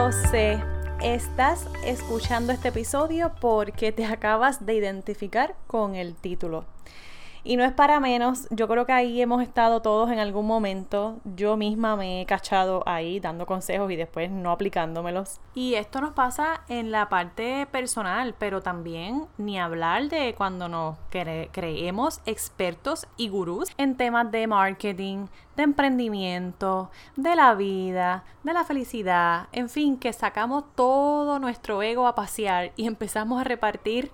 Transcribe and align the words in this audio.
Lo 0.00 0.12
sé, 0.12 0.58
estás 1.02 1.66
escuchando 1.84 2.54
este 2.54 2.68
episodio 2.68 3.32
porque 3.38 3.92
te 3.92 4.06
acabas 4.06 4.64
de 4.64 4.72
identificar 4.72 5.54
con 5.66 5.94
el 5.94 6.14
título. 6.14 6.64
Y 7.42 7.56
no 7.56 7.64
es 7.64 7.72
para 7.72 8.00
menos, 8.00 8.46
yo 8.50 8.68
creo 8.68 8.86
que 8.86 8.92
ahí 8.92 9.20
hemos 9.22 9.42
estado 9.42 9.80
todos 9.80 10.10
en 10.10 10.18
algún 10.18 10.46
momento. 10.46 11.20
Yo 11.24 11.56
misma 11.56 11.96
me 11.96 12.20
he 12.20 12.26
cachado 12.26 12.82
ahí 12.86 13.20
dando 13.20 13.46
consejos 13.46 13.90
y 13.90 13.96
después 13.96 14.30
no 14.30 14.50
aplicándomelos. 14.50 15.40
Y 15.54 15.74
esto 15.74 16.00
nos 16.00 16.12
pasa 16.12 16.62
en 16.68 16.90
la 16.90 17.08
parte 17.08 17.66
personal, 17.70 18.34
pero 18.38 18.60
también 18.60 19.26
ni 19.38 19.58
hablar 19.58 20.08
de 20.08 20.34
cuando 20.34 20.68
nos 20.68 20.96
creemos 21.10 22.20
expertos 22.26 23.06
y 23.16 23.28
gurús 23.28 23.70
en 23.78 23.96
temas 23.96 24.30
de 24.30 24.46
marketing, 24.46 25.26
de 25.56 25.62
emprendimiento, 25.62 26.90
de 27.16 27.36
la 27.36 27.54
vida, 27.54 28.24
de 28.42 28.52
la 28.52 28.64
felicidad, 28.64 29.48
en 29.52 29.68
fin, 29.68 29.98
que 29.98 30.12
sacamos 30.12 30.64
todo 30.74 31.38
nuestro 31.38 31.82
ego 31.82 32.06
a 32.06 32.14
pasear 32.14 32.72
y 32.76 32.86
empezamos 33.00 33.40
a 33.40 33.44
repartir 33.44 34.12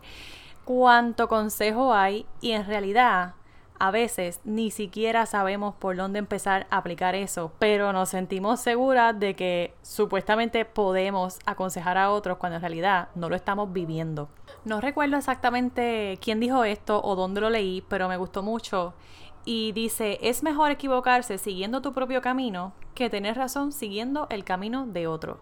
cuánto 0.67 1.29
consejo 1.29 1.95
hay 1.95 2.27
y 2.41 2.51
en 2.51 2.67
realidad 2.67 3.35
a 3.79 3.91
veces 3.91 4.41
ni 4.45 4.71
siquiera 4.71 5.25
sabemos 5.25 5.75
por 5.77 5.97
dónde 5.97 6.19
empezar 6.19 6.67
a 6.71 6.79
aplicar 6.79 7.15
eso, 7.15 7.53
pero 7.59 7.93
nos 7.93 8.09
sentimos 8.09 8.61
seguras 8.61 9.19
de 9.19 9.37
que 9.37 9.75
supuestamente 9.83 10.65
podemos 10.65 11.39
aconsejar 11.47 11.99
a 11.99 12.11
otros 12.11 12.39
cuando 12.39 12.57
en 12.57 12.63
realidad 12.63 13.09
no 13.15 13.29
lo 13.29 13.37
estamos 13.37 13.73
viviendo. 13.73 14.29
No 14.65 14.81
recuerdo 14.81 15.17
exactamente 15.17 16.19
quién 16.21 16.41
dijo 16.41 16.65
esto 16.65 17.01
o 17.03 17.15
dónde 17.15 17.43
lo 17.43 17.51
leí, 17.51 17.85
pero 17.89 18.09
me 18.09 18.17
gustó 18.17 18.43
mucho 18.43 18.95
y 19.45 19.71
dice, 19.71 20.19
es 20.21 20.43
mejor 20.43 20.73
equivocarse 20.73 21.39
siguiendo 21.39 21.81
tu 21.81 21.93
propio 21.93 22.21
camino 22.21 22.73
que 22.95 23.09
tener 23.09 23.37
razón 23.37 23.71
siguiendo 23.71 24.27
el 24.31 24.43
camino 24.43 24.85
de 24.87 25.07
otro. 25.07 25.39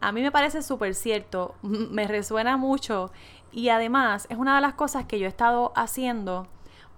A 0.00 0.12
mí 0.12 0.22
me 0.22 0.32
parece 0.32 0.62
súper 0.62 0.94
cierto, 0.94 1.54
me 1.62 2.06
resuena 2.06 2.56
mucho 2.56 3.10
y 3.52 3.70
además 3.70 4.26
es 4.30 4.38
una 4.38 4.54
de 4.56 4.60
las 4.60 4.74
cosas 4.74 5.06
que 5.06 5.18
yo 5.18 5.26
he 5.26 5.28
estado 5.28 5.72
haciendo 5.74 6.46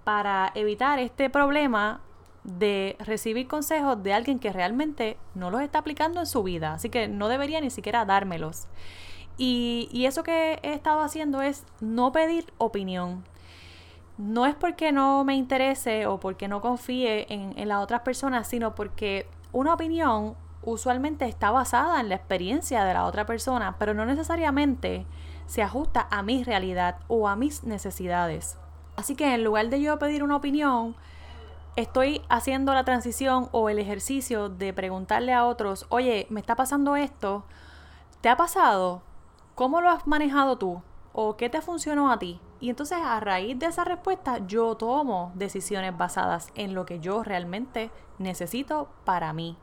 para 0.05 0.51
evitar 0.55 0.99
este 0.99 1.31
problema 1.31 2.01
de 2.45 2.97
recibir 3.01 3.47
consejos 3.47 4.03
de 4.03 4.15
alguien 4.15 4.39
que 4.39 4.53
realmente 4.53 5.19
no 5.35 5.51
los 5.51 5.61
está 5.61 5.81
aplicando 5.81 6.21
en 6.21 6.27
su 6.27 6.43
vida, 6.43 6.75
así 6.75 6.89
que 6.89 7.07
no 7.09 7.29
debería 7.29 7.61
ni 7.61 7.71
siquiera 7.71 8.05
dármelos. 8.05 8.69
Y, 9.37 10.05
eso 10.05 10.25
que 10.25 10.59
he 10.63 10.73
estado 10.73 11.01
haciendo 11.01 11.43
es 11.43 11.65
no 11.81 12.11
pedir 12.11 12.53
opinión. 12.59 13.25
No 14.17 14.47
es 14.47 14.57
porque 14.57 14.91
no 14.91 15.23
me 15.25 15.37
interese 15.37 16.07
o 16.07 16.19
porque 16.19 16.49
no 16.49 16.61
confíe 16.61 17.33
en, 17.33 17.57
en 17.57 17.69
las 17.69 17.83
otras 17.83 18.01
personas, 18.01 18.49
sino 18.49 18.75
porque 18.75 19.29
una 19.53 19.75
opinión 19.75 20.35
usualmente 20.69 21.27
está 21.27 21.51
basada 21.51 22.01
en 22.01 22.09
la 22.09 22.15
experiencia 22.15 22.85
de 22.85 22.95
la 22.95 23.05
otra 23.05 23.27
persona, 23.27 23.77
pero 23.79 23.95
no 23.95 24.07
necesariamente 24.07 25.07
se 25.47 25.63
ajusta 25.63 26.07
a 26.11 26.23
mi 26.23 26.45
realidad 26.45 26.97
o 27.09 27.29
a 27.29 27.37
mis 27.37 27.65
necesidades. 27.65 28.59
Así 28.97 29.15
que 29.15 29.35
en 29.35 29.45
lugar 29.45 29.69
de 29.69 29.81
yo 29.81 29.99
pedir 29.99 30.23
una 30.23 30.37
opinión, 30.37 30.97
estoy 31.77 32.23
haciendo 32.29 32.75
la 32.75 32.85
transición 32.85 33.49
o 33.53 33.69
el 33.69 33.79
ejercicio 33.79 34.49
de 34.49 34.73
preguntarle 34.73 35.33
a 35.33 35.47
otros, 35.47 35.87
oye, 35.89 36.27
me 36.31 36.41
está 36.41 36.57
pasando 36.57 36.97
esto, 36.97 37.45
¿te 38.21 38.29
ha 38.29 38.37
pasado? 38.37 39.03
¿Cómo 39.55 39.81
lo 39.81 39.89
has 39.89 40.07
manejado 40.07 40.59
tú? 40.59 40.83
¿O 41.13 41.37
qué 41.37 41.49
te 41.49 41.63
funcionó 41.63 42.13
a 42.13 42.19
ti? 42.19 42.41
Y 42.61 42.71
entonces 42.71 42.99
a 43.01 43.21
raíz 43.21 43.59
de 43.59 43.67
esa 43.67 43.85
respuesta 43.85 44.39
yo 44.47 44.77
tomo 44.77 45.33
decisiones 45.35 45.97
basadas 45.97 46.51
en 46.57 46.75
lo 46.75 46.85
que 46.85 46.99
yo 46.99 47.23
realmente 47.23 47.91
necesito 48.19 48.89
para 49.05 49.33
mí 49.33 49.57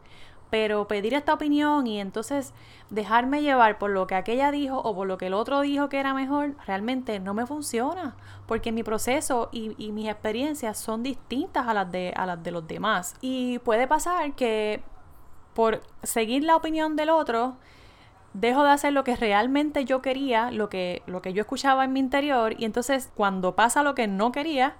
pero 0.55 0.87
pedir 0.87 1.13
esta 1.13 1.33
opinión 1.33 1.85
y 1.85 1.99
entonces 1.99 2.53
dejarme 2.89 3.41
llevar 3.41 3.77
por 3.77 3.89
lo 3.89 4.07
que 4.07 4.15
aquella 4.15 4.51
dijo 4.51 4.77
o 4.77 4.95
por 4.95 5.05
lo 5.05 5.17
que 5.17 5.27
el 5.27 5.33
otro 5.33 5.59
dijo 5.59 5.89
que 5.89 5.99
era 5.99 6.13
mejor, 6.13 6.55
realmente 6.65 7.19
no 7.19 7.33
me 7.33 7.45
funciona, 7.45 8.15
porque 8.45 8.71
mi 8.71 8.81
proceso 8.81 9.49
y, 9.51 9.75
mis 9.91 10.07
experiencias 10.07 10.77
son 10.77 11.03
distintas 11.03 11.67
a 11.67 11.73
las, 11.73 11.91
de, 11.91 12.13
a 12.15 12.25
las 12.25 12.41
de 12.41 12.51
los 12.51 12.65
demás. 12.65 13.15
Y 13.19 13.59
puede 13.59 13.85
pasar 13.85 14.31
que 14.35 14.81
por 15.53 15.81
seguir 16.03 16.45
la 16.45 16.55
opinión 16.55 16.95
del 16.95 17.09
otro, 17.09 17.57
dejo 18.31 18.63
de 18.63 18.69
hacer 18.69 18.93
lo 18.93 19.03
que 19.03 19.17
realmente 19.17 19.83
yo 19.83 20.01
quería, 20.01 20.51
lo 20.51 20.69
que, 20.69 21.03
lo 21.05 21.21
que 21.21 21.33
yo 21.33 21.41
escuchaba 21.41 21.83
en 21.83 21.91
mi 21.91 21.99
interior, 21.99 22.55
y 22.57 22.63
entonces 22.63 23.11
cuando 23.13 23.57
pasa 23.57 23.83
lo 23.83 23.93
que 23.93 24.07
no 24.07 24.31
quería, 24.31 24.77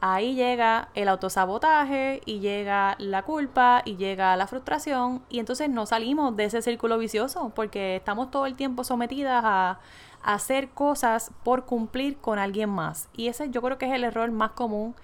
ahí 0.00 0.34
llega 0.34 0.88
el 0.94 1.08
autosabotaje 1.08 2.20
y 2.24 2.40
llega 2.40 2.96
la 2.98 3.22
culpa 3.22 3.82
y 3.84 3.96
llega 3.96 4.36
la 4.36 4.46
frustración 4.46 5.22
y 5.28 5.40
entonces 5.40 5.68
no 5.68 5.86
salimos 5.86 6.36
de 6.36 6.44
ese 6.44 6.62
círculo 6.62 6.98
vicioso 6.98 7.52
porque 7.54 7.96
estamos 7.96 8.30
todo 8.30 8.46
el 8.46 8.54
tiempo 8.54 8.84
sometidas 8.84 9.42
a, 9.44 9.80
hacer 10.20 10.68
cosas 10.70 11.30
por 11.44 11.64
cumplir 11.64 12.16
con 12.18 12.40
alguien 12.40 12.68
más. 12.68 13.08
Y 13.16 13.28
ese 13.28 13.50
yo 13.50 13.62
creo 13.62 13.78
que 13.78 13.86
es 13.86 13.92
el 13.92 14.02
error 14.02 14.30
más 14.32 14.50
común 14.50 14.96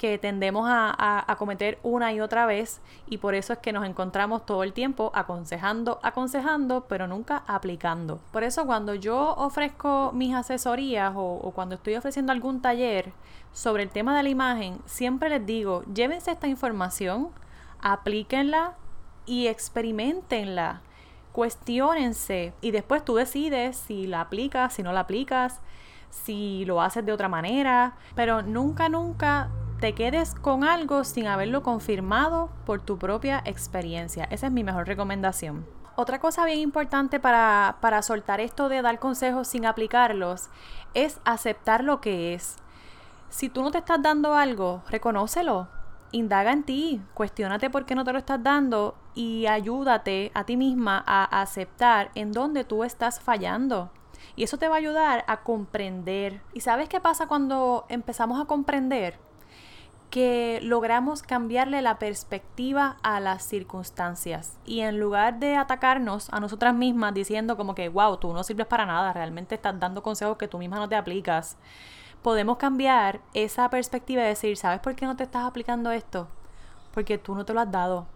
que 0.00 0.16
tendemos 0.16 0.64
a, 0.66 1.36
cometer 1.38 1.78
una 1.82 2.10
y 2.10 2.22
otra 2.22 2.46
vez 2.46 2.80
y 3.06 3.18
por 3.18 3.34
eso 3.34 3.52
es 3.52 3.58
que 3.58 3.70
nos 3.70 3.84
encontramos 3.86 4.46
todo 4.46 4.62
el 4.62 4.72
tiempo 4.72 5.12
aconsejando, 5.14 6.00
aconsejando, 6.02 6.86
pero 6.88 7.06
nunca 7.06 7.44
aplicando. 7.46 8.18
Por 8.32 8.42
eso 8.42 8.64
cuando 8.64 8.94
yo 8.94 9.34
ofrezco 9.34 10.10
mis 10.14 10.34
asesorías 10.34 11.12
o, 11.14 11.34
o 11.34 11.50
cuando 11.50 11.74
estoy 11.74 11.96
ofreciendo 11.96 12.32
algún 12.32 12.62
taller 12.62 13.12
sobre 13.52 13.82
el 13.82 13.90
tema 13.90 14.16
de 14.16 14.22
la 14.22 14.30
imagen, 14.30 14.78
siempre 14.86 15.28
les 15.28 15.44
digo, 15.44 15.84
llévense 15.92 16.30
esta 16.30 16.48
información, 16.48 17.28
aplíquenla 17.82 18.76
y 19.26 19.48
experimentenla. 19.48 20.80
Cuestiónense 21.32 22.54
y 22.62 22.70
después 22.70 23.04
tú 23.04 23.16
decides 23.16 23.76
si 23.76 24.06
la 24.06 24.22
aplicas, 24.22 24.72
si 24.72 24.82
no 24.82 24.94
la 24.94 25.00
aplicas, 25.00 25.60
si 26.08 26.64
lo 26.64 26.80
haces 26.80 27.04
de 27.04 27.12
otra 27.12 27.28
manera, 27.28 27.96
pero 28.14 28.40
nunca, 28.40 28.88
nunca 28.88 29.50
te 29.80 29.94
quedes 29.94 30.34
con 30.34 30.62
algo 30.62 31.04
sin 31.04 31.26
haberlo 31.26 31.62
confirmado 31.62 32.50
por 32.66 32.82
tu 32.82 32.98
propia 32.98 33.42
experiencia. 33.46 34.24
Esa 34.24 34.48
es 34.48 34.52
mi 34.52 34.62
mejor 34.62 34.86
recomendación. 34.86 35.66
Otra 35.96 36.20
cosa 36.20 36.44
bien 36.44 36.58
importante 36.58 37.18
para, 37.18 37.78
para 37.80 38.02
soltar 38.02 38.40
esto 38.40 38.68
de 38.68 38.82
dar 38.82 38.98
consejos 38.98 39.48
sin 39.48 39.64
aplicarlos 39.64 40.50
es 40.92 41.18
aceptar 41.24 41.82
lo 41.82 42.02
que 42.02 42.34
es. 42.34 42.56
Si 43.30 43.48
tú 43.48 43.62
no 43.62 43.70
te 43.70 43.78
estás 43.78 44.02
dando 44.02 44.34
algo, 44.34 44.82
reconócelo. 44.90 45.68
Indaga 46.12 46.52
en 46.52 46.64
ti, 46.64 47.00
cuestiónate 47.14 47.70
por 47.70 47.86
qué 47.86 47.94
no 47.94 48.04
te 48.04 48.12
lo 48.12 48.18
estás 48.18 48.42
dando 48.42 48.96
y 49.14 49.46
ayúdate 49.46 50.30
a 50.34 50.44
ti 50.44 50.58
misma 50.58 51.02
a 51.06 51.40
aceptar 51.40 52.10
en 52.14 52.32
dónde 52.32 52.64
tú 52.64 52.84
estás 52.84 53.18
fallando. 53.20 53.90
Y 54.36 54.42
eso 54.42 54.58
te 54.58 54.68
va 54.68 54.74
a 54.74 54.78
ayudar 54.78 55.24
a 55.26 55.40
comprender. 55.42 56.42
¿Y 56.52 56.60
sabes 56.60 56.88
qué 56.90 57.00
pasa 57.00 57.26
cuando 57.28 57.86
empezamos 57.88 58.40
a 58.40 58.44
comprender? 58.44 59.29
Que 60.10 60.58
logramos 60.62 61.22
cambiarle 61.22 61.82
la 61.82 61.98
perspectiva 61.98 62.96
a 63.02 63.20
las 63.20 63.44
circunstancias 63.44 64.58
y 64.66 64.80
en 64.80 64.98
lugar 64.98 65.38
de 65.38 65.56
atacarnos 65.56 66.28
a 66.30 66.40
nosotras 66.40 66.74
mismas 66.74 67.14
diciendo 67.14 67.56
como 67.56 67.76
que, 67.76 67.88
wow, 67.88 68.16
tú 68.16 68.32
no 68.32 68.42
sirves 68.42 68.66
para 68.66 68.86
nada, 68.86 69.12
realmente 69.12 69.54
estás 69.54 69.78
dando 69.78 70.02
consejos 70.02 70.36
que 70.36 70.48
tú 70.48 70.58
misma 70.58 70.78
no 70.78 70.88
te 70.88 70.96
aplicas, 70.96 71.56
podemos 72.22 72.56
cambiar 72.56 73.20
esa 73.34 73.70
perspectiva 73.70 74.22
y 74.22 74.26
decir, 74.26 74.56
¿sabes 74.56 74.80
por 74.80 74.96
qué 74.96 75.06
no 75.06 75.16
te 75.16 75.22
estás 75.22 75.44
aplicando 75.44 75.92
esto? 75.92 76.26
Porque 76.92 77.16
tú 77.16 77.36
no 77.36 77.44
te 77.44 77.54
lo 77.54 77.60
has 77.60 77.70
dado 77.70 78.06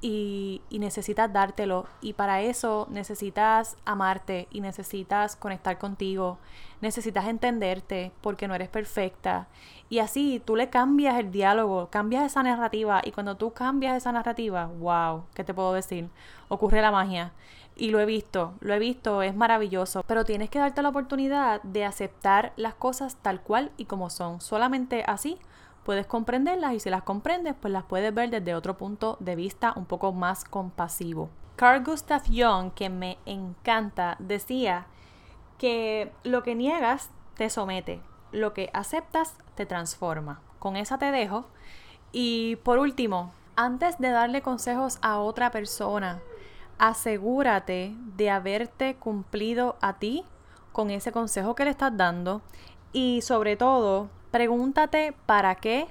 y, 0.00 0.62
necesitas 0.70 1.32
dártelo. 1.32 1.86
Y 2.00 2.12
para 2.12 2.40
eso 2.42 2.86
necesitas 2.90 3.76
amarte 3.84 4.48
y 4.50 4.60
necesitas 4.60 5.36
conectar 5.36 5.78
contigo. 5.78 6.38
Necesitas 6.80 7.26
entenderte 7.26 8.12
porque 8.20 8.48
no 8.48 8.54
eres 8.54 8.68
perfecta. 8.68 9.48
Y 9.88 9.98
así 9.98 10.40
tú 10.44 10.54
le 10.56 10.70
cambias 10.70 11.18
el 11.18 11.32
diálogo, 11.32 11.88
cambias 11.90 12.24
esa 12.24 12.42
narrativa. 12.42 13.00
Y 13.04 13.12
cuando 13.12 13.36
tú 13.36 13.52
cambias 13.52 13.96
esa 13.96 14.12
narrativa, 14.12 14.66
wow, 14.66 15.24
¿qué 15.34 15.44
te 15.44 15.54
puedo 15.54 15.72
decir? 15.72 16.08
Ocurre 16.48 16.80
la 16.80 16.92
magia. 16.92 17.32
Y 17.76 17.90
lo 17.90 18.00
he 18.00 18.06
visto, 18.06 18.54
lo 18.60 18.74
he 18.74 18.78
visto, 18.78 19.22
es 19.22 19.36
maravilloso. 19.36 20.02
Pero 20.06 20.24
tienes 20.24 20.50
que 20.50 20.58
darte 20.58 20.82
la 20.82 20.88
oportunidad 20.88 21.62
de 21.62 21.84
aceptar 21.84 22.52
las 22.56 22.74
cosas 22.74 23.16
tal 23.16 23.40
cual 23.40 23.70
y 23.76 23.84
como 23.84 24.10
son. 24.10 24.40
Solamente 24.40 25.04
así 25.06 25.38
puedes 25.88 26.06
comprenderlas 26.06 26.74
y 26.74 26.80
si 26.80 26.90
las 26.90 27.02
comprendes, 27.02 27.54
pues 27.58 27.72
las 27.72 27.82
puedes 27.82 28.12
ver 28.12 28.28
desde 28.28 28.54
otro 28.54 28.76
punto 28.76 29.16
de 29.20 29.34
vista 29.36 29.72
un 29.74 29.86
poco 29.86 30.12
más 30.12 30.44
compasivo. 30.44 31.30
Carl 31.56 31.82
Gustav 31.82 32.24
Jung, 32.26 32.74
que 32.74 32.90
me 32.90 33.16
encanta, 33.24 34.14
decía 34.18 34.84
que 35.56 36.12
lo 36.24 36.42
que 36.42 36.54
niegas 36.54 37.08
te 37.38 37.48
somete, 37.48 38.02
lo 38.32 38.52
que 38.52 38.68
aceptas 38.74 39.38
te 39.54 39.64
transforma. 39.64 40.42
Con 40.58 40.76
esa 40.76 40.98
te 40.98 41.10
dejo. 41.10 41.46
Y 42.12 42.56
por 42.56 42.78
último, 42.78 43.32
antes 43.56 43.96
de 43.96 44.10
darle 44.10 44.42
consejos 44.42 44.98
a 45.00 45.18
otra 45.20 45.50
persona, 45.50 46.20
asegúrate 46.76 47.94
de 48.14 48.28
haberte 48.28 48.96
cumplido 48.96 49.76
a 49.80 49.94
ti 49.94 50.22
con 50.72 50.90
ese 50.90 51.12
consejo 51.12 51.54
que 51.54 51.64
le 51.64 51.70
estás 51.70 51.96
dando 51.96 52.42
y 52.92 53.22
sobre 53.22 53.56
todo, 53.56 54.10
pregúntate 54.30 55.14
para 55.26 55.54
qué, 55.56 55.86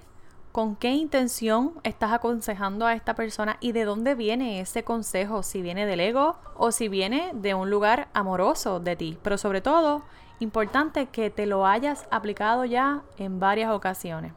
con 0.52 0.76
qué 0.76 0.90
intención 0.90 1.74
estás 1.84 2.12
aconsejando 2.14 2.86
a 2.86 2.94
esta 2.94 3.16
persona 3.16 3.58
y 3.60 3.72
de 3.72 3.86
dónde 3.86 4.16
viene 4.16 4.60
ese 4.60 4.84
consejo, 4.84 5.44
si 5.44 5.62
viene 5.62 5.86
del 5.86 6.00
ego 6.00 6.38
o 6.56 6.72
si 6.72 6.88
viene 6.88 7.32
de 7.34 7.54
un 7.54 7.70
lugar 7.70 8.08
amoroso 8.14 8.80
de 8.80 8.96
ti. 8.96 9.18
Pero 9.22 9.38
sobre 9.38 9.62
todo, 9.62 10.04
importante 10.40 11.08
que 11.08 11.30
te 11.30 11.46
lo 11.46 11.66
hayas 11.66 12.08
aplicado 12.12 12.66
ya 12.66 13.02
en 13.18 13.40
varias 13.40 13.72
ocasiones. 13.72 14.34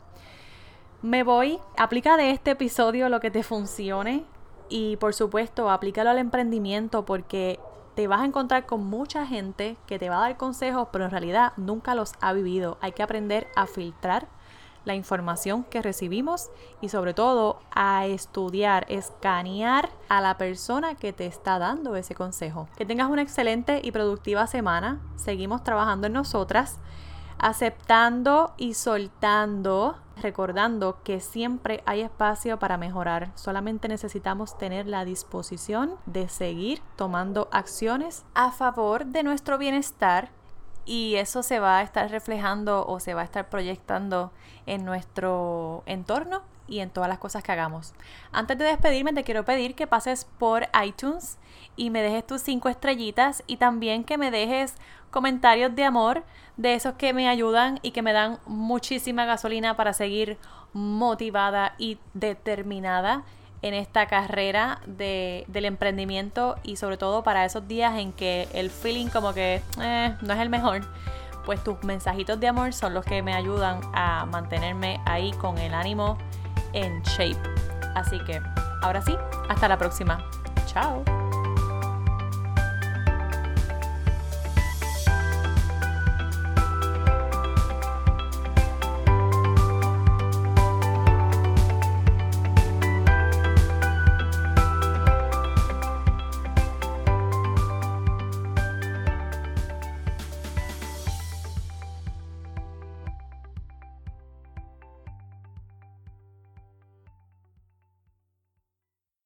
Me 1.03 1.23
voy, 1.23 1.59
aplica 1.77 2.17
de 2.17 2.31
este 2.31 2.51
episodio 2.51 3.09
lo 3.09 3.21
que 3.21 3.31
te 3.31 3.43
funcione 3.43 4.25
y 4.69 4.97
por 4.97 5.15
supuesto 5.15 5.71
aplícalo 5.71 6.11
al 6.11 6.19
emprendimiento 6.19 7.05
porque 7.05 7.59
te 7.95 8.07
vas 8.07 8.21
a 8.21 8.25
encontrar 8.25 8.67
con 8.67 8.87
mucha 8.87 9.27
gente 9.27 9.77
que 9.87 9.99
te 9.99 10.09
va 10.09 10.19
a 10.19 10.29
dar 10.29 10.37
consejos, 10.37 10.89
pero 10.93 11.05
en 11.05 11.11
realidad 11.11 11.53
nunca 11.57 11.95
los 11.95 12.13
ha 12.21 12.33
vivido. 12.33 12.79
Hay 12.81 12.93
que 12.93 13.03
aprender 13.03 13.49
a 13.57 13.67
filtrar 13.67 14.29
la 14.85 14.95
información 14.95 15.65
que 15.65 15.83
recibimos 15.83 16.51
y 16.81 16.89
sobre 16.89 17.15
todo 17.15 17.61
a 17.71 18.07
estudiar, 18.07 18.87
escanear 18.89 19.91
a 20.09 20.21
la 20.21 20.39
persona 20.39 20.95
que 20.95 21.13
te 21.13 21.27
está 21.27 21.59
dando 21.59 21.97
ese 21.97 22.15
consejo. 22.15 22.69
Que 22.77 22.87
tengas 22.87 23.11
una 23.11 23.23
excelente 23.23 23.81
y 23.83 23.93
productiva 23.93 24.47
semana. 24.47 25.01
Seguimos 25.17 25.63
trabajando 25.63 26.07
en 26.07 26.15
nosotras, 26.15 26.79
aceptando 27.41 28.55
y 28.57 28.75
soltando 28.75 29.97
recordando 30.21 31.03
que 31.03 31.21
siempre 31.21 31.83
hay 31.87 32.03
espacio 32.03 32.59
para 32.59 32.77
mejorar. 32.77 33.33
Solamente 33.35 33.89
necesitamos 33.89 34.59
tener 34.59 34.87
la 34.87 35.05
disposición 35.05 35.95
de 36.07 36.29
seguir 36.29 36.83
tomando 36.97 37.49
acciones 37.53 38.25
a 38.35 38.53
favor 38.53 39.07
de 39.07 39.23
nuestro 39.23 39.59
bienestar 39.59 40.31
y 40.85 41.17
eso 41.17 41.43
se 41.43 41.61
va 41.61 41.79
a 41.79 41.83
estar 41.83 42.11
reflejando 42.11 42.87
o 42.87 43.01
se 43.01 43.15
va 43.15 43.23
a 43.23 43.25
estar 43.25 43.49
proyectando 43.49 44.33
en 44.67 44.85
nuestro 44.85 45.83
entorno 45.87 46.43
y 46.69 46.81
en 46.81 46.91
todas 46.91 47.09
las 47.09 47.19
cosas 47.19 47.43
que 47.43 47.53
hagamos. 47.53 47.93
Antes 48.33 48.57
de 48.57 48.65
despedirme 48.65 49.13
te 49.13 49.25
quiero 49.25 49.45
pedir 49.45 49.75
que 49.75 49.87
pases 49.87 50.25
por 50.39 50.69
iTunes 50.85 51.39
y 51.77 51.91
me 51.91 52.03
dejes 52.03 52.27
tus 52.27 52.43
cinco 52.43 52.69
estrellitas 52.69 53.43
y 53.47 53.57
también 53.57 54.05
que 54.05 54.19
me 54.19 54.31
dejes 54.31 54.77
comentarios 55.11 55.75
de 55.75 55.85
amor 55.85 56.25
de 56.57 56.75
esos 56.75 56.95
que 56.95 57.13
me 57.13 57.29
ayudan 57.29 57.81
y 57.83 57.91
que 57.91 58.03
me 58.03 58.13
dan 58.13 58.39
muchísima 58.47 59.25
gasolina 59.25 59.77
para 59.77 59.93
seguir 59.93 60.39
motivada 60.73 61.75
y 61.79 61.99
determinada 62.15 63.25
en 63.63 63.75
esta 63.75 64.07
carrera 64.07 64.81
de, 64.87 65.45
del 65.49 65.67
emprendimiento 65.67 66.57
y 66.63 66.77
sobre 66.77 66.97
todo 66.97 67.23
para 67.23 67.45
esos 67.45 67.67
días 67.69 67.99
en 67.99 68.13
que 68.13 68.49
el 68.53 68.71
feeling 68.71 69.09
como 69.09 69.35
que 69.35 69.63
eh, 69.81 70.17
no 70.23 70.35
es 70.35 70.41
el 70.41 70.49
mejor, 70.49 70.83
pues 71.45 71.63
tus 71.63 71.83
mensajitos 71.85 72.39
de 72.41 72.49
amor 72.49 72.73
son 72.73 72.95
los 72.95 73.05
que 73.05 73.23
me 73.23 73.35
ayudan 73.35 73.81
a 73.93 74.27
mantenerme 74.27 75.01
ahí 75.05 75.33
con 75.33 75.59
el 75.59 75.75
ánimo 75.75 76.17
en 76.73 77.03
shape. 77.03 77.41
Así 77.95 78.19
que 78.25 78.41
ahora 78.83 79.03
sí, 79.03 79.15
hasta 79.49 79.69
la 79.69 79.77
próxima. 79.77 80.25
Chao. 80.67 81.03